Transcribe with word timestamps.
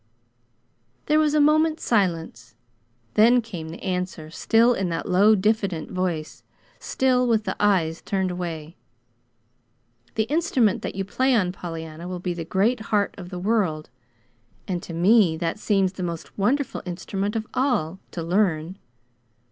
There 1.05 1.19
was 1.19 1.35
a 1.35 1.39
moment's 1.39 1.83
silence. 1.83 2.55
Then 3.13 3.39
came 3.39 3.69
the 3.69 3.83
answer, 3.83 4.31
still 4.31 4.73
in 4.73 4.89
that 4.89 5.07
low, 5.07 5.35
diffident 5.35 5.91
voice; 5.91 6.41
still 6.79 7.27
with 7.27 7.43
the 7.43 7.55
eyes 7.59 8.01
turned 8.01 8.31
away. 8.31 8.77
"The 10.15 10.23
instrument 10.23 10.81
that 10.81 10.95
you 10.95 11.05
play 11.05 11.35
on, 11.35 11.51
Pollyanna, 11.51 12.07
will 12.07 12.17
be 12.19 12.33
the 12.33 12.43
great 12.43 12.79
heart 12.89 13.13
of 13.15 13.29
the 13.29 13.37
world; 13.37 13.91
and 14.67 14.81
to 14.81 14.93
me 14.95 15.37
that 15.37 15.59
seems 15.59 15.93
the 15.93 16.01
most 16.01 16.35
wonderful 16.35 16.81
instrument 16.87 17.35
of 17.35 17.45
all 17.53 17.99
to 18.09 18.23
learn. 18.23 18.79